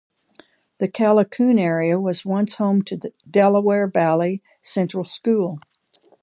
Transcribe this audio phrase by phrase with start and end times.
[0.79, 2.97] The Callicoon area was once home to
[3.29, 5.59] Delaware Valley Central School.